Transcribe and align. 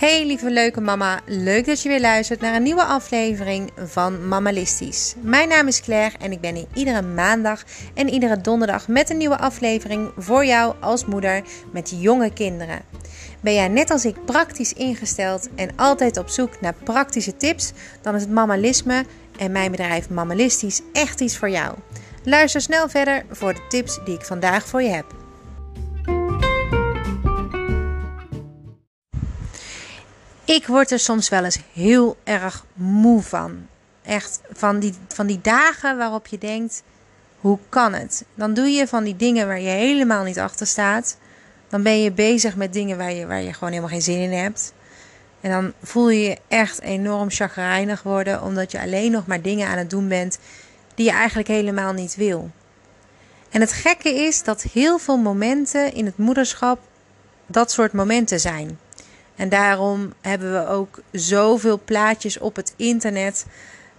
Hey 0.00 0.26
lieve 0.26 0.50
leuke 0.50 0.80
mama, 0.80 1.20
leuk 1.26 1.66
dat 1.66 1.82
je 1.82 1.88
weer 1.88 2.00
luistert 2.00 2.40
naar 2.40 2.54
een 2.54 2.62
nieuwe 2.62 2.84
aflevering 2.84 3.70
van 3.76 4.28
Mamalistisch. 4.28 5.14
Mijn 5.20 5.48
naam 5.48 5.66
is 5.66 5.80
Claire 5.80 6.16
en 6.18 6.32
ik 6.32 6.40
ben 6.40 6.54
hier 6.54 6.66
iedere 6.74 7.02
maandag 7.02 7.64
en 7.94 8.08
iedere 8.08 8.40
donderdag 8.40 8.88
met 8.88 9.10
een 9.10 9.16
nieuwe 9.16 9.38
aflevering 9.38 10.10
voor 10.16 10.44
jou 10.44 10.74
als 10.80 11.04
moeder 11.04 11.42
met 11.72 11.94
jonge 12.00 12.32
kinderen. 12.32 12.80
Ben 13.40 13.54
jij 13.54 13.68
net 13.68 13.90
als 13.90 14.04
ik 14.04 14.24
praktisch 14.24 14.72
ingesteld 14.72 15.48
en 15.54 15.70
altijd 15.76 16.16
op 16.16 16.28
zoek 16.28 16.60
naar 16.60 16.74
praktische 16.84 17.36
tips, 17.36 17.72
dan 18.02 18.14
is 18.14 18.22
het 18.22 18.30
mamalisme 18.30 19.04
en 19.38 19.52
mijn 19.52 19.70
bedrijf 19.70 20.10
Mamalistisch 20.10 20.80
echt 20.92 21.20
iets 21.20 21.36
voor 21.36 21.50
jou. 21.50 21.74
Luister 22.24 22.60
snel 22.60 22.88
verder 22.88 23.24
voor 23.30 23.54
de 23.54 23.66
tips 23.68 24.00
die 24.04 24.14
ik 24.14 24.24
vandaag 24.24 24.66
voor 24.66 24.82
je 24.82 24.90
heb. 24.90 25.19
Ik 30.50 30.66
word 30.66 30.90
er 30.90 30.98
soms 30.98 31.28
wel 31.28 31.44
eens 31.44 31.58
heel 31.72 32.16
erg 32.24 32.64
moe 32.72 33.22
van. 33.22 33.66
Echt 34.02 34.40
van 34.52 34.78
die, 34.78 34.94
van 35.08 35.26
die 35.26 35.40
dagen 35.42 35.96
waarop 35.96 36.26
je 36.26 36.38
denkt: 36.38 36.82
hoe 37.40 37.58
kan 37.68 37.92
het? 37.92 38.24
Dan 38.34 38.54
doe 38.54 38.66
je 38.66 38.86
van 38.86 39.04
die 39.04 39.16
dingen 39.16 39.46
waar 39.46 39.60
je 39.60 39.68
helemaal 39.68 40.24
niet 40.24 40.38
achter 40.38 40.66
staat. 40.66 41.16
Dan 41.68 41.82
ben 41.82 42.02
je 42.02 42.12
bezig 42.12 42.56
met 42.56 42.72
dingen 42.72 42.98
waar 42.98 43.12
je, 43.12 43.26
waar 43.26 43.42
je 43.42 43.52
gewoon 43.52 43.68
helemaal 43.68 43.90
geen 43.90 44.02
zin 44.02 44.18
in 44.18 44.32
hebt. 44.32 44.72
En 45.40 45.50
dan 45.50 45.72
voel 45.82 46.10
je 46.10 46.20
je 46.20 46.38
echt 46.48 46.80
enorm 46.80 47.30
chagrijnig 47.30 48.02
worden, 48.02 48.42
omdat 48.42 48.72
je 48.72 48.80
alleen 48.80 49.10
nog 49.10 49.26
maar 49.26 49.42
dingen 49.42 49.68
aan 49.68 49.78
het 49.78 49.90
doen 49.90 50.08
bent 50.08 50.38
die 50.94 51.06
je 51.06 51.12
eigenlijk 51.12 51.48
helemaal 51.48 51.92
niet 51.92 52.16
wil. 52.16 52.50
En 53.50 53.60
het 53.60 53.72
gekke 53.72 54.14
is 54.14 54.42
dat 54.42 54.62
heel 54.62 54.98
veel 54.98 55.18
momenten 55.18 55.94
in 55.94 56.06
het 56.06 56.16
moederschap 56.18 56.78
dat 57.46 57.70
soort 57.70 57.92
momenten 57.92 58.40
zijn. 58.40 58.78
En 59.40 59.48
daarom 59.48 60.12
hebben 60.20 60.52
we 60.52 60.68
ook 60.68 61.00
zoveel 61.12 61.80
plaatjes 61.84 62.38
op 62.38 62.56
het 62.56 62.74
internet 62.76 63.46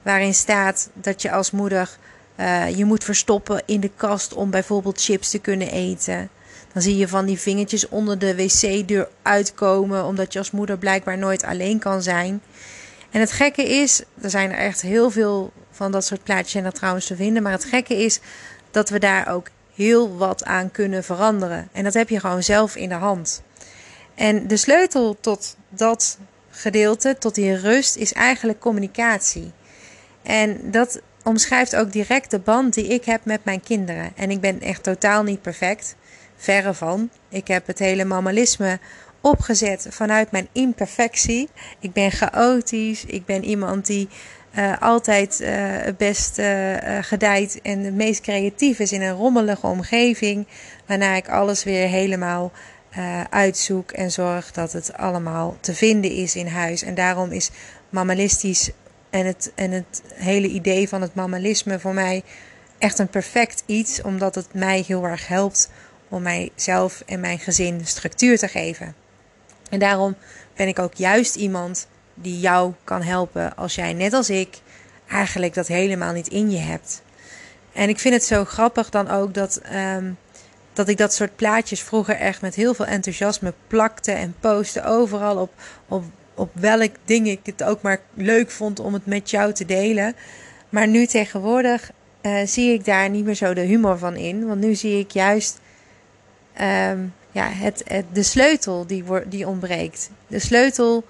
waarin 0.01 0.33
staat 0.33 0.89
dat 0.93 1.21
je 1.21 1.31
als 1.31 1.51
moeder 1.51 1.97
uh, 2.39 2.77
je 2.77 2.85
moet 2.85 3.03
verstoppen 3.03 3.61
in 3.65 3.79
de 3.79 3.91
kast 3.95 4.33
om 4.33 4.49
bijvoorbeeld 4.49 5.01
chips 5.01 5.29
te 5.29 5.39
kunnen 5.39 5.71
eten. 5.71 6.29
Dan 6.73 6.81
zie 6.81 6.97
je 6.97 7.07
van 7.07 7.25
die 7.25 7.39
vingertjes 7.39 7.89
onder 7.89 8.19
de 8.19 8.35
wc-deur 8.35 9.09
uitkomen, 9.21 10.05
omdat 10.05 10.33
je 10.33 10.39
als 10.39 10.51
moeder 10.51 10.77
blijkbaar 10.77 11.17
nooit 11.17 11.43
alleen 11.43 11.79
kan 11.79 12.01
zijn. 12.01 12.41
En 13.11 13.19
het 13.19 13.31
gekke 13.31 13.63
is, 13.63 14.03
er 14.21 14.29
zijn 14.29 14.51
er 14.51 14.57
echt 14.57 14.81
heel 14.81 15.11
veel 15.11 15.51
van 15.71 15.91
dat 15.91 16.05
soort 16.05 16.23
plaatjes 16.23 16.63
en 16.63 16.73
trouwens 16.73 17.05
te 17.05 17.15
vinden. 17.15 17.43
Maar 17.43 17.51
het 17.51 17.65
gekke 17.65 18.03
is 18.03 18.19
dat 18.71 18.89
we 18.89 18.99
daar 18.99 19.27
ook 19.27 19.47
heel 19.73 20.17
wat 20.17 20.43
aan 20.43 20.71
kunnen 20.71 21.03
veranderen. 21.03 21.69
En 21.71 21.83
dat 21.83 21.93
heb 21.93 22.09
je 22.09 22.19
gewoon 22.19 22.43
zelf 22.43 22.75
in 22.75 22.89
de 22.89 22.95
hand. 22.95 23.41
En 24.21 24.47
de 24.47 24.57
sleutel 24.57 25.17
tot 25.19 25.57
dat 25.69 26.17
gedeelte, 26.49 27.15
tot 27.19 27.35
die 27.35 27.55
rust, 27.55 27.95
is 27.95 28.13
eigenlijk 28.13 28.59
communicatie. 28.59 29.51
En 30.23 30.71
dat 30.71 31.01
omschrijft 31.23 31.75
ook 31.75 31.91
direct 31.91 32.31
de 32.31 32.39
band 32.39 32.73
die 32.73 32.87
ik 32.87 33.05
heb 33.05 33.25
met 33.25 33.45
mijn 33.45 33.61
kinderen. 33.61 34.11
En 34.15 34.31
ik 34.31 34.41
ben 34.41 34.61
echt 34.61 34.83
totaal 34.83 35.23
niet 35.23 35.41
perfect. 35.41 35.95
Verre 36.35 36.73
van. 36.73 37.09
Ik 37.29 37.47
heb 37.47 37.67
het 37.67 37.79
hele 37.79 38.05
mammalisme 38.05 38.79
opgezet 39.21 39.87
vanuit 39.89 40.31
mijn 40.31 40.47
imperfectie. 40.51 41.49
Ik 41.79 41.93
ben 41.93 42.11
chaotisch. 42.11 43.05
Ik 43.05 43.25
ben 43.25 43.43
iemand 43.43 43.85
die 43.85 44.09
uh, 44.57 44.81
altijd 44.81 45.39
uh, 45.39 45.49
het 45.61 45.97
best 45.97 46.39
uh, 46.39 46.75
gedijt 47.01 47.59
en 47.61 47.79
het 47.79 47.93
meest 47.93 48.21
creatief 48.21 48.79
is 48.79 48.91
in 48.91 49.01
een 49.01 49.15
rommelige 49.15 49.67
omgeving. 49.67 50.47
Waarna 50.85 51.15
ik 51.15 51.29
alles 51.29 51.63
weer 51.63 51.87
helemaal 51.87 52.51
uh, 52.97 53.23
uitzoek 53.29 53.91
en 53.91 54.11
zorg 54.11 54.51
dat 54.51 54.71
het 54.73 54.93
allemaal 54.93 55.57
te 55.59 55.73
vinden 55.73 56.11
is 56.11 56.35
in 56.35 56.47
huis. 56.47 56.81
En 56.81 56.95
daarom 56.95 57.31
is 57.31 57.49
mammalistisch 57.89 58.71
en 59.09 59.25
het, 59.25 59.51
en 59.55 59.71
het 59.71 60.03
hele 60.13 60.47
idee 60.47 60.89
van 60.89 61.01
het 61.01 61.15
mammalisme 61.15 61.79
voor 61.79 61.93
mij 61.93 62.23
echt 62.77 62.99
een 62.99 63.07
perfect 63.07 63.63
iets, 63.65 64.01
omdat 64.01 64.35
het 64.35 64.53
mij 64.53 64.83
heel 64.87 65.03
erg 65.03 65.27
helpt 65.27 65.69
om 66.09 66.21
mijzelf 66.21 67.03
en 67.05 67.19
mijn 67.19 67.39
gezin 67.39 67.85
structuur 67.85 68.37
te 68.37 68.47
geven. 68.47 68.95
En 69.69 69.79
daarom 69.79 70.15
ben 70.55 70.67
ik 70.67 70.79
ook 70.79 70.93
juist 70.93 71.35
iemand 71.35 71.87
die 72.13 72.39
jou 72.39 72.73
kan 72.83 73.01
helpen 73.01 73.55
als 73.55 73.75
jij 73.75 73.93
net 73.93 74.13
als 74.13 74.29
ik 74.29 74.59
eigenlijk 75.07 75.53
dat 75.53 75.67
helemaal 75.67 76.13
niet 76.13 76.27
in 76.27 76.51
je 76.51 76.57
hebt. 76.57 77.01
En 77.73 77.89
ik 77.89 77.99
vind 77.99 78.13
het 78.13 78.23
zo 78.23 78.45
grappig 78.45 78.89
dan 78.89 79.09
ook 79.09 79.33
dat 79.33 79.61
um, 79.73 80.17
dat 80.73 80.87
ik 80.87 80.97
dat 80.97 81.13
soort 81.13 81.35
plaatjes 81.35 81.81
vroeger 81.81 82.15
echt 82.15 82.41
met 82.41 82.55
heel 82.55 82.73
veel 82.73 82.85
enthousiasme 82.85 83.53
plakte 83.67 84.11
en 84.11 84.35
postte 84.39 84.83
overal 84.83 85.37
op, 85.37 85.53
op, 85.87 86.03
op 86.33 86.49
welk 86.53 86.91
ding 87.05 87.27
ik 87.27 87.39
het 87.43 87.63
ook 87.63 87.81
maar 87.81 87.99
leuk 88.13 88.51
vond 88.51 88.79
om 88.79 88.93
het 88.93 89.05
met 89.05 89.29
jou 89.29 89.53
te 89.53 89.65
delen. 89.65 90.15
Maar 90.69 90.87
nu 90.87 91.05
tegenwoordig 91.05 91.91
uh, 92.21 92.37
zie 92.45 92.73
ik 92.73 92.85
daar 92.85 93.09
niet 93.09 93.25
meer 93.25 93.35
zo 93.35 93.53
de 93.53 93.61
humor 93.61 93.97
van 93.97 94.15
in. 94.15 94.47
Want 94.47 94.61
nu 94.61 94.75
zie 94.75 94.99
ik 94.99 95.11
juist 95.11 95.59
um, 96.61 97.13
ja, 97.31 97.49
het, 97.49 97.83
het, 97.85 98.05
de 98.13 98.23
sleutel 98.23 98.87
die, 98.87 99.03
die 99.27 99.47
ontbreekt. 99.47 100.09
De 100.27 100.39
sleutel 100.39 101.03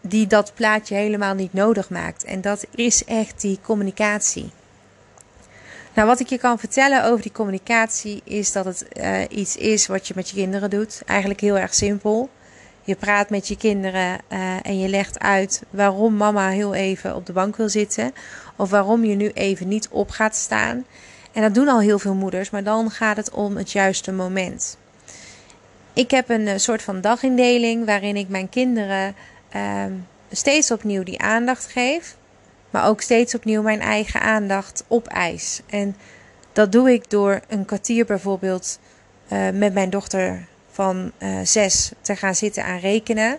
die 0.00 0.26
dat 0.26 0.52
plaatje 0.54 0.94
helemaal 0.94 1.34
niet 1.34 1.52
nodig 1.52 1.90
maakt. 1.90 2.24
En 2.24 2.40
dat 2.40 2.66
is 2.74 3.04
echt 3.04 3.40
die 3.40 3.58
communicatie. 3.62 4.50
Nou, 5.98 6.10
wat 6.10 6.20
ik 6.20 6.28
je 6.28 6.38
kan 6.38 6.58
vertellen 6.58 7.04
over 7.04 7.22
die 7.22 7.32
communicatie 7.32 8.20
is 8.24 8.52
dat 8.52 8.64
het 8.64 8.86
uh, 9.00 9.20
iets 9.28 9.56
is 9.56 9.86
wat 9.86 10.08
je 10.08 10.12
met 10.16 10.28
je 10.28 10.36
kinderen 10.36 10.70
doet. 10.70 11.02
Eigenlijk 11.06 11.40
heel 11.40 11.58
erg 11.58 11.74
simpel. 11.74 12.30
Je 12.82 12.94
praat 12.94 13.30
met 13.30 13.48
je 13.48 13.56
kinderen 13.56 14.18
uh, 14.32 14.56
en 14.62 14.78
je 14.78 14.88
legt 14.88 15.18
uit 15.18 15.62
waarom 15.70 16.16
mama 16.16 16.48
heel 16.48 16.74
even 16.74 17.14
op 17.14 17.26
de 17.26 17.32
bank 17.32 17.56
wil 17.56 17.68
zitten. 17.68 18.12
Of 18.56 18.70
waarom 18.70 19.04
je 19.04 19.14
nu 19.14 19.28
even 19.28 19.68
niet 19.68 19.88
op 19.90 20.10
gaat 20.10 20.36
staan. 20.36 20.84
En 21.32 21.42
dat 21.42 21.54
doen 21.54 21.68
al 21.68 21.80
heel 21.80 21.98
veel 21.98 22.14
moeders, 22.14 22.50
maar 22.50 22.64
dan 22.64 22.90
gaat 22.90 23.16
het 23.16 23.30
om 23.30 23.56
het 23.56 23.72
juiste 23.72 24.12
moment. 24.12 24.78
Ik 25.92 26.10
heb 26.10 26.28
een 26.28 26.46
uh, 26.46 26.56
soort 26.56 26.82
van 26.82 27.00
dagindeling 27.00 27.86
waarin 27.86 28.16
ik 28.16 28.28
mijn 28.28 28.48
kinderen 28.48 29.14
ehm, 29.48 29.92
steeds 30.30 30.70
opnieuw 30.70 31.02
die 31.02 31.20
aandacht 31.20 31.66
geef. 31.66 32.17
Maar 32.70 32.86
ook 32.86 33.00
steeds 33.00 33.34
opnieuw 33.34 33.62
mijn 33.62 33.80
eigen 33.80 34.20
aandacht 34.20 34.84
opeis. 34.88 35.60
En 35.66 35.96
dat 36.52 36.72
doe 36.72 36.92
ik 36.92 37.10
door 37.10 37.40
een 37.48 37.64
kwartier 37.64 38.04
bijvoorbeeld 38.04 38.78
uh, 39.32 39.50
met 39.50 39.74
mijn 39.74 39.90
dochter 39.90 40.46
van 40.70 41.12
uh, 41.18 41.38
zes 41.42 41.92
te 42.00 42.16
gaan 42.16 42.34
zitten 42.34 42.64
aan 42.64 42.78
rekenen. 42.78 43.38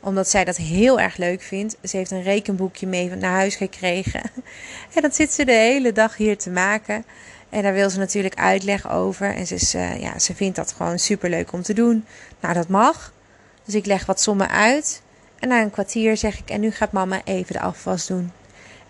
Omdat 0.00 0.28
zij 0.28 0.44
dat 0.44 0.56
heel 0.56 1.00
erg 1.00 1.16
leuk 1.16 1.42
vindt. 1.42 1.76
Ze 1.82 1.96
heeft 1.96 2.10
een 2.10 2.22
rekenboekje 2.22 2.86
mee 2.86 3.10
naar 3.10 3.32
huis 3.32 3.56
gekregen. 3.56 4.22
en 4.94 5.02
dat 5.02 5.14
zit 5.14 5.32
ze 5.32 5.44
de 5.44 5.52
hele 5.52 5.92
dag 5.92 6.16
hier 6.16 6.38
te 6.38 6.50
maken. 6.50 7.04
En 7.48 7.62
daar 7.62 7.72
wil 7.72 7.90
ze 7.90 7.98
natuurlijk 7.98 8.34
uitleg 8.34 8.90
over. 8.90 9.34
En 9.34 9.46
ze, 9.46 9.54
is, 9.54 9.74
uh, 9.74 10.00
ja, 10.00 10.18
ze 10.18 10.34
vindt 10.34 10.56
dat 10.56 10.72
gewoon 10.72 10.98
super 10.98 11.30
leuk 11.30 11.52
om 11.52 11.62
te 11.62 11.72
doen. 11.72 12.04
Nou, 12.40 12.54
dat 12.54 12.68
mag. 12.68 13.12
Dus 13.64 13.74
ik 13.74 13.86
leg 13.86 14.06
wat 14.06 14.20
sommen 14.20 14.50
uit. 14.50 15.02
En 15.38 15.48
na 15.48 15.62
een 15.62 15.70
kwartier 15.70 16.16
zeg 16.16 16.38
ik: 16.38 16.50
En 16.50 16.60
nu 16.60 16.70
gaat 16.70 16.92
mama 16.92 17.20
even 17.24 17.52
de 17.52 17.60
afwas 17.60 18.06
doen. 18.06 18.32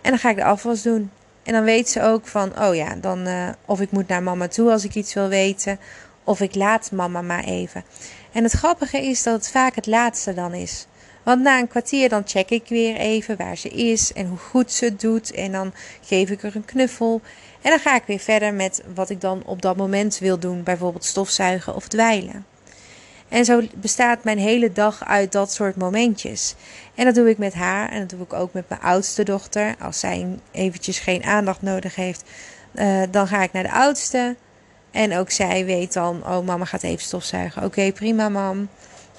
En 0.01 0.09
dan 0.09 0.19
ga 0.19 0.29
ik 0.29 0.35
de 0.35 0.43
afwas 0.43 0.81
doen. 0.81 1.11
En 1.43 1.53
dan 1.53 1.63
weet 1.63 1.89
ze 1.89 2.01
ook 2.01 2.27
van, 2.27 2.59
oh 2.61 2.75
ja, 2.75 2.95
dan 2.95 3.27
uh, 3.27 3.49
of 3.65 3.81
ik 3.81 3.91
moet 3.91 4.07
naar 4.07 4.23
mama 4.23 4.47
toe 4.47 4.71
als 4.71 4.83
ik 4.83 4.95
iets 4.95 5.13
wil 5.13 5.27
weten. 5.27 5.79
Of 6.23 6.41
ik 6.41 6.55
laat 6.55 6.91
mama 6.91 7.21
maar 7.21 7.43
even. 7.43 7.83
En 8.31 8.43
het 8.43 8.51
grappige 8.51 9.05
is 9.05 9.23
dat 9.23 9.33
het 9.33 9.49
vaak 9.49 9.75
het 9.75 9.87
laatste 9.87 10.33
dan 10.33 10.53
is. 10.53 10.87
Want 11.23 11.41
na 11.41 11.59
een 11.59 11.67
kwartier 11.67 12.09
dan 12.09 12.21
check 12.25 12.49
ik 12.49 12.67
weer 12.67 12.95
even 12.95 13.37
waar 13.37 13.57
ze 13.57 13.69
is 13.69 14.13
en 14.13 14.27
hoe 14.27 14.37
goed 14.37 14.71
ze 14.71 14.85
het 14.85 15.01
doet. 15.01 15.31
En 15.31 15.51
dan 15.51 15.73
geef 16.01 16.29
ik 16.29 16.43
er 16.43 16.55
een 16.55 16.65
knuffel. 16.65 17.21
En 17.61 17.69
dan 17.69 17.79
ga 17.79 17.95
ik 17.95 18.03
weer 18.05 18.19
verder 18.19 18.53
met 18.53 18.83
wat 18.95 19.09
ik 19.09 19.21
dan 19.21 19.43
op 19.45 19.61
dat 19.61 19.77
moment 19.77 20.17
wil 20.17 20.39
doen. 20.39 20.63
Bijvoorbeeld 20.63 21.05
stofzuigen 21.05 21.75
of 21.75 21.87
dweilen. 21.87 22.45
En 23.29 23.45
zo 23.45 23.61
bestaat 23.75 24.23
mijn 24.23 24.37
hele 24.37 24.71
dag 24.71 25.05
uit 25.05 25.31
dat 25.31 25.53
soort 25.53 25.75
momentjes. 25.75 26.55
En 26.95 27.05
dat 27.05 27.15
doe 27.15 27.29
ik 27.29 27.37
met 27.37 27.53
haar 27.53 27.89
en 27.89 27.99
dat 27.99 28.09
doe 28.09 28.21
ik 28.21 28.33
ook 28.33 28.53
met 28.53 28.69
mijn 28.69 28.81
oudste 28.81 29.23
dochter. 29.23 29.75
Als 29.79 29.99
zij 29.99 30.27
eventjes 30.51 30.99
geen 30.99 31.23
aandacht 31.23 31.61
nodig 31.61 31.95
heeft, 31.95 32.23
uh, 32.73 33.01
dan 33.11 33.27
ga 33.27 33.43
ik 33.43 33.51
naar 33.51 33.63
de 33.63 33.71
oudste. 33.71 34.35
En 34.91 35.17
ook 35.17 35.31
zij 35.31 35.65
weet 35.65 35.93
dan, 35.93 36.25
oh 36.27 36.45
mama 36.45 36.65
gaat 36.65 36.83
even 36.83 37.03
stofzuigen. 37.03 37.63
Oké, 37.63 37.91
prima 37.91 38.29
mam. 38.29 38.69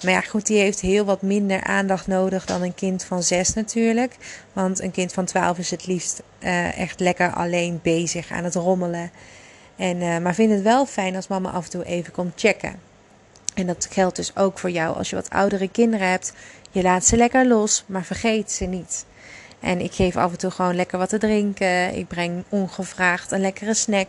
Maar 0.02 0.12
ja, 0.12 0.20
goed, 0.20 0.46
die 0.46 0.58
heeft 0.58 0.80
heel 0.80 1.04
wat 1.04 1.22
minder 1.22 1.62
aandacht 1.62 2.06
nodig 2.06 2.44
dan 2.46 2.62
een 2.62 2.74
kind 2.74 3.04
van 3.04 3.22
zes 3.22 3.54
natuurlijk. 3.54 4.16
Want 4.52 4.80
een 4.80 4.90
kind 4.90 5.12
van 5.12 5.24
twaalf 5.24 5.58
is 5.58 5.70
het 5.70 5.86
liefst 5.86 6.22
uh, 6.38 6.78
echt 6.78 7.00
lekker 7.00 7.32
alleen 7.32 7.80
bezig 7.82 8.30
aan 8.30 8.44
het 8.44 8.54
rommelen. 8.54 9.10
En, 9.76 9.96
uh, 9.96 10.18
maar 10.18 10.34
vind 10.34 10.52
het 10.52 10.62
wel 10.62 10.86
fijn 10.86 11.16
als 11.16 11.28
mama 11.28 11.50
af 11.50 11.64
en 11.64 11.70
toe 11.70 11.84
even 11.84 12.12
komt 12.12 12.32
checken. 12.36 12.89
En 13.54 13.66
dat 13.66 13.88
geldt 13.90 14.16
dus 14.16 14.36
ook 14.36 14.58
voor 14.58 14.70
jou 14.70 14.96
als 14.96 15.10
je 15.10 15.16
wat 15.16 15.30
oudere 15.30 15.68
kinderen 15.68 16.08
hebt. 16.08 16.32
Je 16.70 16.82
laat 16.82 17.04
ze 17.04 17.16
lekker 17.16 17.46
los, 17.46 17.84
maar 17.86 18.04
vergeet 18.04 18.52
ze 18.52 18.64
niet. 18.64 19.04
En 19.60 19.80
ik 19.80 19.92
geef 19.92 20.16
af 20.16 20.30
en 20.30 20.38
toe 20.38 20.50
gewoon 20.50 20.74
lekker 20.74 20.98
wat 20.98 21.08
te 21.08 21.18
drinken. 21.18 21.94
Ik 21.94 22.08
breng 22.08 22.44
ongevraagd 22.48 23.30
een 23.30 23.40
lekkere 23.40 23.74
snack. 23.74 24.08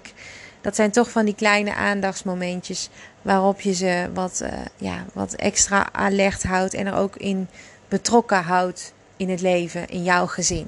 Dat 0.61 0.75
zijn 0.75 0.91
toch 0.91 1.09
van 1.09 1.25
die 1.25 1.35
kleine 1.35 1.73
aandachtsmomentjes 1.73 2.89
waarop 3.21 3.61
je 3.61 3.73
ze 3.73 4.09
wat, 4.13 4.41
uh, 4.43 4.49
ja, 4.77 5.05
wat 5.13 5.33
extra 5.33 5.93
alert 5.93 6.43
houdt 6.43 6.73
en 6.73 6.87
er 6.87 6.95
ook 6.95 7.15
in 7.15 7.47
betrokken 7.87 8.43
houdt 8.43 8.93
in 9.17 9.29
het 9.29 9.41
leven, 9.41 9.87
in 9.87 10.03
jouw 10.03 10.27
gezin. 10.27 10.67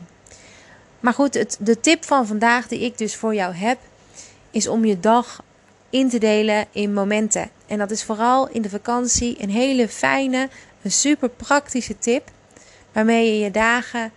Maar 0.99 1.13
goed, 1.13 1.33
het, 1.33 1.57
de 1.59 1.79
tip 1.79 2.05
van 2.05 2.27
vandaag 2.27 2.67
die 2.67 2.79
ik 2.79 2.97
dus 2.97 3.15
voor 3.15 3.35
jou 3.35 3.53
heb, 3.53 3.77
is 4.51 4.67
om 4.67 4.85
je 4.85 4.99
dag 4.99 5.43
in 5.93 6.09
te 6.09 6.17
delen 6.17 6.65
in 6.71 6.93
momenten. 6.93 7.49
En 7.67 7.77
dat 7.77 7.91
is 7.91 8.03
vooral 8.03 8.49
in 8.49 8.61
de 8.61 8.69
vakantie 8.69 9.35
een 9.41 9.49
hele 9.49 9.87
fijne, 9.87 10.49
een 10.81 10.91
super 10.91 11.29
praktische 11.29 11.97
tip. 11.97 12.29
Waarmee 12.91 13.33
je 13.33 13.43
je 13.43 13.51
dagen 13.51 14.11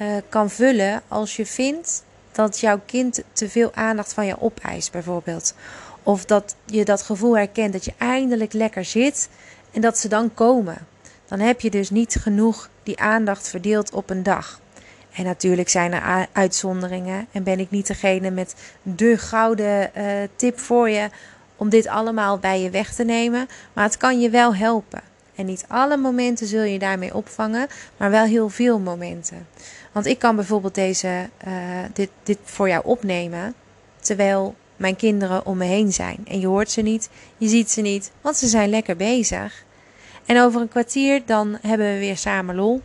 uh, 0.00 0.16
kan 0.28 0.50
vullen 0.50 1.02
als 1.08 1.36
je 1.36 1.46
vindt 1.46 2.04
dat 2.32 2.60
jouw 2.60 2.80
kind 2.86 3.22
te 3.32 3.48
veel 3.48 3.74
aandacht 3.74 4.12
van 4.12 4.26
je 4.26 4.40
opeist, 4.40 4.92
bijvoorbeeld. 4.92 5.54
Of 6.02 6.24
dat 6.24 6.56
je 6.66 6.84
dat 6.84 7.02
gevoel 7.02 7.36
herkent 7.36 7.72
dat 7.72 7.84
je 7.84 7.94
eindelijk 7.98 8.52
lekker 8.52 8.84
zit 8.84 9.28
en 9.70 9.80
dat 9.80 9.98
ze 9.98 10.08
dan 10.08 10.34
komen. 10.34 10.86
Dan 11.26 11.38
heb 11.38 11.60
je 11.60 11.70
dus 11.70 11.90
niet 11.90 12.14
genoeg 12.20 12.68
die 12.82 13.00
aandacht 13.00 13.48
verdeeld 13.48 13.92
op 13.92 14.10
een 14.10 14.22
dag. 14.22 14.60
En 15.12 15.24
natuurlijk 15.24 15.68
zijn 15.68 15.92
er 15.92 16.26
uitzonderingen 16.32 17.26
en 17.32 17.42
ben 17.42 17.60
ik 17.60 17.70
niet 17.70 17.86
degene 17.86 18.30
met 18.30 18.54
de 18.82 19.18
gouden 19.18 19.90
uh, 19.96 20.04
tip 20.36 20.58
voor 20.58 20.90
je 20.90 21.08
om 21.56 21.68
dit 21.68 21.86
allemaal 21.86 22.38
bij 22.38 22.60
je 22.62 22.70
weg 22.70 22.94
te 22.94 23.04
nemen. 23.04 23.48
Maar 23.72 23.84
het 23.84 23.96
kan 23.96 24.20
je 24.20 24.30
wel 24.30 24.54
helpen. 24.54 25.00
En 25.34 25.46
niet 25.46 25.64
alle 25.68 25.96
momenten 25.96 26.46
zul 26.46 26.62
je 26.62 26.78
daarmee 26.78 27.14
opvangen, 27.14 27.68
maar 27.96 28.10
wel 28.10 28.24
heel 28.24 28.48
veel 28.48 28.78
momenten. 28.78 29.46
Want 29.92 30.06
ik 30.06 30.18
kan 30.18 30.36
bijvoorbeeld 30.36 30.74
deze, 30.74 31.28
uh, 31.46 31.52
dit, 31.92 32.10
dit 32.22 32.38
voor 32.44 32.68
jou 32.68 32.84
opnemen 32.84 33.54
terwijl 34.00 34.54
mijn 34.76 34.96
kinderen 34.96 35.46
om 35.46 35.56
me 35.56 35.64
heen 35.64 35.92
zijn. 35.92 36.18
En 36.24 36.40
je 36.40 36.46
hoort 36.46 36.70
ze 36.70 36.80
niet, 36.80 37.10
je 37.36 37.48
ziet 37.48 37.70
ze 37.70 37.80
niet, 37.80 38.10
want 38.20 38.36
ze 38.36 38.46
zijn 38.46 38.70
lekker 38.70 38.96
bezig. 38.96 39.64
En 40.26 40.40
over 40.40 40.60
een 40.60 40.68
kwartier 40.68 41.22
dan 41.26 41.58
hebben 41.60 41.92
we 41.92 41.98
weer 41.98 42.16
samen 42.16 42.54
lol. 42.54 42.82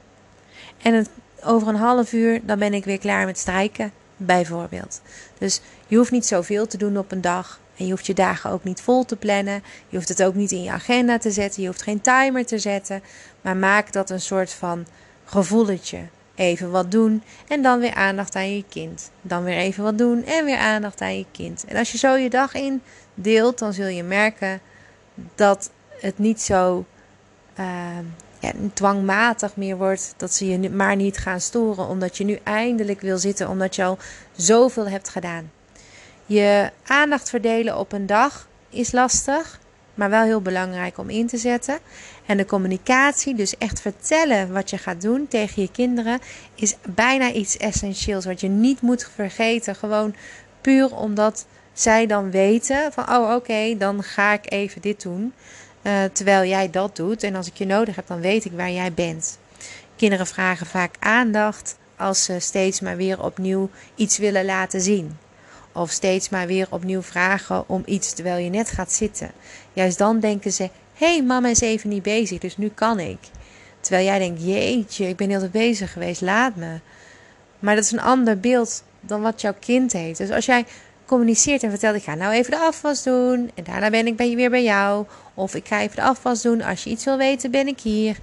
En 0.81 1.07
over 1.45 1.67
een 1.67 1.75
half 1.75 2.13
uur 2.13 2.39
dan 2.43 2.59
ben 2.59 2.73
ik 2.73 2.85
weer 2.85 2.99
klaar 2.99 3.25
met 3.25 3.37
strijken, 3.37 3.91
bijvoorbeeld. 4.17 5.01
Dus 5.37 5.61
je 5.87 5.97
hoeft 5.97 6.11
niet 6.11 6.25
zoveel 6.25 6.67
te 6.67 6.77
doen 6.77 6.97
op 6.97 7.11
een 7.11 7.21
dag. 7.21 7.59
En 7.77 7.85
je 7.85 7.91
hoeft 7.91 8.05
je 8.05 8.13
dagen 8.13 8.49
ook 8.49 8.63
niet 8.63 8.81
vol 8.81 9.05
te 9.05 9.15
plannen. 9.15 9.63
Je 9.89 9.95
hoeft 9.95 10.09
het 10.09 10.23
ook 10.23 10.35
niet 10.35 10.51
in 10.51 10.63
je 10.63 10.71
agenda 10.71 11.17
te 11.17 11.31
zetten. 11.31 11.61
Je 11.61 11.67
hoeft 11.67 11.81
geen 11.81 12.01
timer 12.01 12.45
te 12.45 12.59
zetten. 12.59 13.03
Maar 13.41 13.57
maak 13.57 13.91
dat 13.91 14.09
een 14.09 14.21
soort 14.21 14.51
van 14.51 14.85
gevoeletje. 15.25 15.99
Even 16.35 16.71
wat 16.71 16.91
doen 16.91 17.23
en 17.47 17.61
dan 17.61 17.79
weer 17.79 17.93
aandacht 17.93 18.35
aan 18.35 18.55
je 18.55 18.63
kind. 18.69 19.11
Dan 19.21 19.43
weer 19.43 19.57
even 19.57 19.83
wat 19.83 19.97
doen 19.97 20.25
en 20.25 20.45
weer 20.45 20.57
aandacht 20.57 21.01
aan 21.01 21.17
je 21.17 21.25
kind. 21.31 21.65
En 21.67 21.77
als 21.77 21.91
je 21.91 21.97
zo 21.97 22.15
je 22.15 22.29
dag 22.29 22.53
in 22.53 22.81
deelt, 23.13 23.59
dan 23.59 23.73
zul 23.73 23.87
je 23.87 24.03
merken 24.03 24.61
dat 25.35 25.71
het 25.99 26.17
niet 26.17 26.41
zo 26.41 26.85
uh, 27.59 27.65
ja, 28.45 28.51
dwangmatig 28.73 29.55
meer 29.55 29.77
wordt. 29.77 30.13
Dat 30.17 30.33
ze 30.33 30.47
je 30.47 30.69
maar 30.69 30.95
niet 30.95 31.17
gaan 31.17 31.41
storen, 31.41 31.87
omdat 31.87 32.17
je 32.17 32.23
nu 32.23 32.39
eindelijk 32.43 33.01
wil 33.01 33.17
zitten, 33.17 33.49
omdat 33.49 33.75
je 33.75 33.83
al 33.83 33.97
zoveel 34.35 34.89
hebt 34.89 35.09
gedaan. 35.09 35.51
Je 36.25 36.71
aandacht 36.85 37.29
verdelen 37.29 37.77
op 37.77 37.91
een 37.91 38.05
dag 38.05 38.47
is 38.69 38.91
lastig, 38.91 39.59
maar 39.93 40.09
wel 40.09 40.23
heel 40.23 40.41
belangrijk 40.41 40.97
om 40.97 41.09
in 41.09 41.27
te 41.27 41.37
zetten. 41.37 41.77
En 42.25 42.37
de 42.37 42.45
communicatie, 42.45 43.35
dus 43.35 43.57
echt 43.57 43.81
vertellen 43.81 44.53
wat 44.53 44.69
je 44.69 44.77
gaat 44.77 45.01
doen 45.01 45.27
tegen 45.27 45.61
je 45.61 45.71
kinderen, 45.71 46.19
is 46.55 46.75
bijna 46.89 47.31
iets 47.31 47.57
essentieels 47.57 48.25
wat 48.25 48.41
je 48.41 48.47
niet 48.47 48.81
moet 48.81 49.09
vergeten. 49.15 49.75
Gewoon 49.75 50.15
puur 50.61 50.95
omdat 50.95 51.45
zij 51.73 52.05
dan 52.05 52.31
weten 52.31 52.91
van, 52.91 53.09
oh 53.09 53.33
oké, 53.33 53.77
dan 53.77 54.03
ga 54.03 54.33
ik 54.33 54.51
even 54.51 54.81
dit 54.81 55.01
doen. 55.01 55.33
Uh, 55.85 56.03
terwijl 56.13 56.49
jij 56.49 56.69
dat 56.69 56.95
doet. 56.95 57.23
En 57.23 57.35
als 57.35 57.47
ik 57.47 57.57
je 57.57 57.65
nodig 57.65 57.95
heb, 57.95 58.07
dan 58.07 58.21
weet 58.21 58.45
ik 58.45 58.51
waar 58.51 58.71
jij 58.71 58.93
bent. 58.93 59.39
Kinderen 59.95 60.27
vragen 60.27 60.65
vaak 60.65 60.95
aandacht 60.99 61.77
als 61.97 62.23
ze 62.23 62.39
steeds 62.39 62.79
maar 62.79 62.97
weer 62.97 63.23
opnieuw 63.23 63.69
iets 63.95 64.17
willen 64.17 64.45
laten 64.45 64.81
zien. 64.81 65.17
Of 65.71 65.91
steeds 65.91 66.29
maar 66.29 66.47
weer 66.47 66.67
opnieuw 66.69 67.01
vragen 67.01 67.69
om 67.69 67.83
iets 67.85 68.13
terwijl 68.13 68.43
je 68.43 68.49
net 68.49 68.69
gaat 68.69 68.91
zitten. 68.91 69.31
Juist 69.73 69.97
dan 69.97 70.19
denken 70.19 70.51
ze: 70.51 70.69
hey, 70.93 71.23
mama 71.23 71.49
is 71.49 71.61
even 71.61 71.89
niet 71.89 72.03
bezig, 72.03 72.39
dus 72.39 72.57
nu 72.57 72.69
kan 72.69 72.99
ik. 72.99 73.19
Terwijl 73.79 74.05
jij 74.05 74.19
denkt: 74.19 74.43
jeetje, 74.43 75.07
ik 75.07 75.15
ben 75.15 75.29
heel 75.29 75.39
te 75.39 75.49
bezig 75.49 75.91
geweest, 75.91 76.21
laat 76.21 76.55
me. 76.55 76.79
Maar 77.59 77.75
dat 77.75 77.83
is 77.83 77.91
een 77.91 78.01
ander 78.01 78.39
beeld 78.39 78.83
dan 78.99 79.21
wat 79.21 79.41
jouw 79.41 79.55
kind 79.59 79.93
heeft. 79.93 80.17
Dus 80.17 80.29
als 80.29 80.45
jij 80.45 80.65
communiceert 81.05 81.63
en 81.63 81.69
vertelt: 81.69 81.95
ik 81.95 82.03
ga 82.03 82.15
nou 82.15 82.33
even 82.33 82.51
de 82.51 82.59
afwas 82.59 83.03
doen 83.03 83.51
en 83.55 83.63
daarna 83.63 83.89
ben 83.89 84.07
ik 84.07 84.17
weer 84.17 84.49
bij 84.49 84.63
jou. 84.63 85.05
Of 85.33 85.55
ik 85.55 85.67
ga 85.67 85.81
even 85.81 85.95
de 85.95 86.01
afwas 86.01 86.41
doen, 86.41 86.61
als 86.61 86.83
je 86.83 86.89
iets 86.89 87.05
wil 87.05 87.17
weten, 87.17 87.51
ben 87.51 87.67
ik 87.67 87.79
hier. 87.79 88.17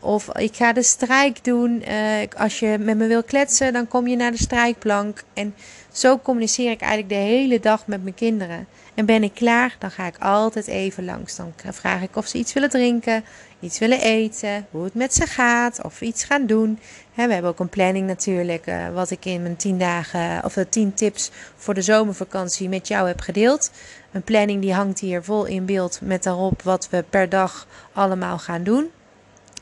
Of 0.00 0.28
ik 0.36 0.56
ga 0.56 0.72
de 0.72 0.82
strijk 0.82 1.44
doen. 1.44 1.82
Uh, 1.88 1.94
als 2.36 2.58
je 2.58 2.76
met 2.80 2.96
me 2.96 3.06
wil 3.06 3.22
kletsen, 3.22 3.72
dan 3.72 3.88
kom 3.88 4.06
je 4.06 4.16
naar 4.16 4.30
de 4.30 4.38
strijkplank. 4.38 5.24
En 5.34 5.54
zo 5.92 6.18
communiceer 6.18 6.70
ik 6.70 6.80
eigenlijk 6.80 7.10
de 7.12 7.28
hele 7.28 7.60
dag 7.60 7.86
met 7.86 8.02
mijn 8.02 8.14
kinderen. 8.14 8.66
En 8.94 9.06
ben 9.06 9.22
ik 9.22 9.34
klaar, 9.34 9.76
dan 9.78 9.90
ga 9.90 10.06
ik 10.06 10.18
altijd 10.18 10.66
even 10.66 11.04
langs. 11.04 11.36
Dan 11.36 11.52
vraag 11.70 12.02
ik 12.02 12.16
of 12.16 12.26
ze 12.26 12.38
iets 12.38 12.52
willen 12.52 12.70
drinken, 12.70 13.24
iets 13.60 13.78
willen 13.78 14.00
eten, 14.00 14.66
hoe 14.70 14.84
het 14.84 14.94
met 14.94 15.14
ze 15.14 15.26
gaat, 15.26 15.84
of 15.84 16.00
iets 16.00 16.24
gaan 16.24 16.46
doen. 16.46 16.78
we 17.14 17.32
hebben 17.32 17.50
ook 17.50 17.58
een 17.58 17.68
planning 17.68 18.06
natuurlijk, 18.06 18.66
uh, 18.66 18.88
wat 18.88 19.10
ik 19.10 19.24
in 19.24 19.42
mijn 19.42 19.56
10 19.56 19.78
dagen 19.78 20.44
of 20.44 20.54
de 20.54 20.60
eh, 20.60 20.66
10 20.68 20.94
tips 20.94 21.30
voor 21.56 21.74
de 21.74 21.82
zomervakantie 21.82 22.68
met 22.68 22.88
jou 22.88 23.06
heb 23.06 23.20
gedeeld. 23.20 23.70
Een 24.12 24.22
planning 24.22 24.60
die 24.60 24.74
hangt 24.74 25.00
hier 25.00 25.22
vol 25.22 25.44
in 25.44 25.64
beeld 25.64 26.00
met 26.02 26.22
daarop 26.22 26.62
wat 26.62 26.88
we 26.90 27.04
per 27.10 27.28
dag 27.28 27.66
allemaal 27.92 28.38
gaan 28.38 28.62
doen. 28.62 28.90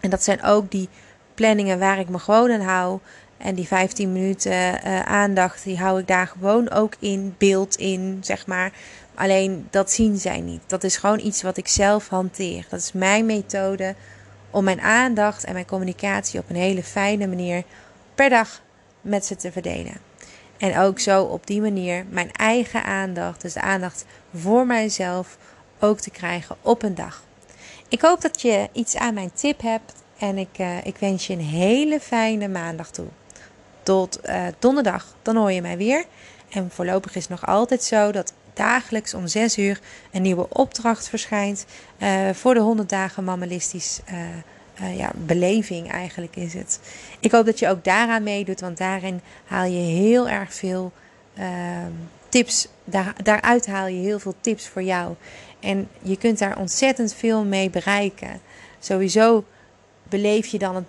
En 0.01 0.11
dat 0.11 0.25
zijn 0.25 0.43
ook 0.43 0.71
die 0.71 0.89
planningen 1.35 1.79
waar 1.79 1.99
ik 1.99 2.09
me 2.09 2.19
gewoon 2.19 2.51
aan 2.51 2.61
hou. 2.61 2.99
En 3.39 3.55
die 3.55 3.67
15 3.67 4.13
minuten 4.13 4.53
uh, 4.53 5.01
aandacht, 5.01 5.65
die 5.65 5.79
hou 5.79 6.01
ik 6.01 6.07
daar 6.07 6.27
gewoon 6.27 6.71
ook 6.71 6.95
in 6.99 7.35
beeld 7.39 7.77
in, 7.77 8.19
zeg 8.21 8.47
maar. 8.47 8.73
Alleen 9.15 9.67
dat 9.71 9.91
zien 9.91 10.19
zij 10.19 10.41
niet. 10.41 10.61
Dat 10.67 10.85
is 10.85 10.97
gewoon 10.97 11.21
iets 11.21 11.43
wat 11.43 11.57
ik 11.57 11.69
zelf 11.69 12.09
hanteer. 12.09 12.67
Dat 12.69 12.81
is 12.81 12.93
mijn 12.93 13.27
methode 13.27 13.95
om 14.51 14.65
mijn 14.65 14.81
aandacht 14.81 15.45
en 15.45 15.53
mijn 15.53 15.67
communicatie 15.67 16.41
op 16.41 16.51
een 16.51 16.57
hele 16.57 16.83
fijne 16.83 17.27
manier 17.27 17.63
per 18.15 18.29
dag 18.29 18.63
met 19.01 19.27
ze 19.27 19.37
te 19.37 19.53
verdelen. 19.53 19.97
En 20.59 20.79
ook 20.79 20.99
zo 20.99 21.23
op 21.23 21.47
die 21.47 21.61
manier 21.61 22.05
mijn 22.09 22.33
eigen 22.33 22.85
aandacht, 22.85 23.41
dus 23.41 23.53
de 23.53 23.61
aandacht 23.61 24.05
voor 24.35 24.67
mijzelf, 24.67 25.39
ook 25.79 26.01
te 26.01 26.11
krijgen 26.11 26.57
op 26.63 26.83
een 26.83 26.95
dag. 26.95 27.23
Ik 27.89 28.01
hoop 28.01 28.21
dat 28.21 28.41
je 28.41 28.69
iets 28.73 28.97
aan 28.97 29.15
mijn 29.15 29.33
tip 29.35 29.61
hebt 29.61 29.93
en 30.19 30.39
ik, 30.39 30.59
uh, 30.59 30.85
ik 30.85 30.97
wens 30.97 31.27
je 31.27 31.33
een 31.33 31.41
hele 31.41 32.01
fijne 32.01 32.49
maandag 32.49 32.91
toe. 32.91 33.07
Tot 33.87 34.21
uh, 34.25 34.47
donderdag, 34.59 35.15
dan 35.23 35.37
hoor 35.37 35.53
je 35.53 35.63
mij 35.63 35.77
weer. 35.77 36.05
En 36.49 36.71
voorlopig 36.71 37.15
is 37.15 37.23
het 37.23 37.31
nog 37.31 37.47
altijd 37.47 37.83
zo 37.83 38.13
dat 38.13 38.33
dagelijks 38.55 39.15
om 39.15 39.27
6 39.27 39.59
uur 39.59 39.81
een 40.13 40.23
nieuwe 40.23 40.49
opdracht 40.49 41.09
verschijnt 41.09 41.67
uh, 41.99 42.31
voor 42.33 42.55
de 42.55 42.61
100 42.61 42.89
dagen 42.89 43.25
mammalistisch 43.25 44.01
ja, 44.97 45.11
beleving 45.15 45.91
eigenlijk 45.91 46.37
is 46.37 46.55
het. 46.55 46.81
Ik 47.21 47.33
hoop 47.33 47.47
dat 47.47 47.59
je 47.59 47.69
ook 47.69 47.85
daaraan 47.85 48.23
meedoet, 48.23 48.61
want 48.61 48.79
daarin 48.79 49.21
haal 49.45 49.65
je 49.65 49.79
heel 49.79 50.29
erg 50.29 50.55
veel 50.55 50.93
ehm, 51.35 51.93
tips. 52.29 52.69
Daar, 52.85 53.15
daaruit 53.23 53.67
haal 53.67 53.87
je 53.87 54.01
heel 54.01 54.19
veel 54.19 54.35
tips 54.41 54.69
voor 54.69 54.83
jou. 54.83 55.15
En 55.61 55.89
je 56.03 56.17
kunt 56.17 56.39
daar 56.39 56.59
ontzettend 56.59 57.15
veel 57.15 57.45
mee 57.45 57.71
bereiken. 57.71 58.41
Sowieso 58.79 59.45
beleef 60.09 60.47
je 60.47 60.59
dan 60.59 60.75
het 60.75 60.89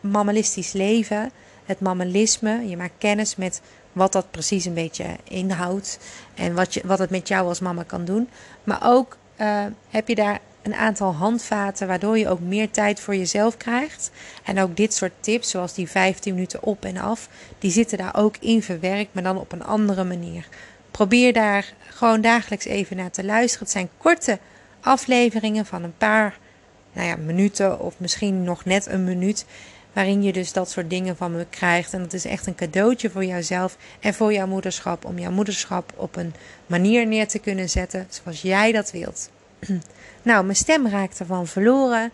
mammalistisch 0.00 0.72
leven, 0.72 1.30
het 1.70 1.80
mammalisme. 1.80 2.68
Je 2.68 2.76
maakt 2.76 2.92
kennis 2.98 3.36
met 3.36 3.60
wat 3.92 4.12
dat 4.12 4.30
precies 4.30 4.64
een 4.64 4.74
beetje 4.74 5.06
inhoudt 5.24 5.98
en 6.34 6.54
wat, 6.54 6.74
je, 6.74 6.80
wat 6.84 6.98
het 6.98 7.10
met 7.10 7.28
jou 7.28 7.48
als 7.48 7.60
mama 7.60 7.82
kan 7.82 8.04
doen. 8.04 8.28
Maar 8.64 8.80
ook 8.82 9.16
uh, 9.40 9.64
heb 9.88 10.08
je 10.08 10.14
daar 10.14 10.40
een 10.62 10.74
aantal 10.74 11.14
handvaten 11.14 11.86
waardoor 11.86 12.18
je 12.18 12.28
ook 12.28 12.40
meer 12.40 12.70
tijd 12.70 13.00
voor 13.00 13.16
jezelf 13.16 13.56
krijgt. 13.56 14.10
En 14.44 14.60
ook 14.60 14.76
dit 14.76 14.94
soort 14.94 15.12
tips, 15.20 15.50
zoals 15.50 15.74
die 15.74 15.90
15 15.90 16.34
minuten 16.34 16.62
op 16.62 16.84
en 16.84 16.96
af, 16.96 17.28
die 17.58 17.70
zitten 17.70 17.98
daar 17.98 18.16
ook 18.16 18.36
in 18.36 18.62
verwerkt, 18.62 19.14
maar 19.14 19.22
dan 19.22 19.38
op 19.38 19.52
een 19.52 19.64
andere 19.64 20.04
manier. 20.04 20.48
Probeer 20.90 21.32
daar 21.32 21.72
gewoon 21.88 22.20
dagelijks 22.20 22.64
even 22.64 22.96
naar 22.96 23.10
te 23.10 23.24
luisteren. 23.24 23.64
Het 23.64 23.72
zijn 23.72 23.90
korte 23.98 24.38
afleveringen 24.80 25.66
van 25.66 25.82
een 25.82 25.96
paar 25.96 26.38
nou 26.92 27.06
ja, 27.06 27.16
minuten 27.16 27.80
of 27.80 27.94
misschien 27.96 28.42
nog 28.42 28.64
net 28.64 28.86
een 28.86 29.04
minuut. 29.04 29.44
Waarin 29.92 30.22
je 30.22 30.32
dus 30.32 30.52
dat 30.52 30.70
soort 30.70 30.90
dingen 30.90 31.16
van 31.16 31.32
me 31.32 31.46
krijgt. 31.50 31.92
En 31.92 32.02
dat 32.02 32.12
is 32.12 32.24
echt 32.24 32.46
een 32.46 32.54
cadeautje 32.54 33.10
voor 33.10 33.24
jouzelf 33.24 33.76
en 34.00 34.14
voor 34.14 34.32
jouw 34.32 34.46
moederschap. 34.46 35.04
Om 35.04 35.18
jouw 35.18 35.30
moederschap 35.30 35.92
op 35.96 36.16
een 36.16 36.34
manier 36.66 37.06
neer 37.06 37.28
te 37.28 37.38
kunnen 37.38 37.68
zetten 37.68 38.06
zoals 38.08 38.42
jij 38.42 38.72
dat 38.72 38.90
wilt. 38.90 39.30
nou, 40.22 40.44
mijn 40.44 40.56
stem 40.56 40.86
raakt 40.86 41.20
ervan 41.20 41.46
verloren. 41.46 42.12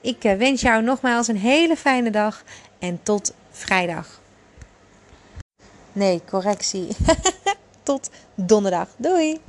Ik 0.00 0.24
eh, 0.24 0.36
wens 0.36 0.60
jou 0.60 0.82
nogmaals 0.82 1.28
een 1.28 1.38
hele 1.38 1.76
fijne 1.76 2.10
dag 2.10 2.42
en 2.78 3.00
tot 3.02 3.34
vrijdag. 3.50 4.20
Nee, 5.92 6.20
correctie. 6.26 6.88
tot 7.82 8.10
donderdag. 8.34 8.88
Doei! 8.96 9.40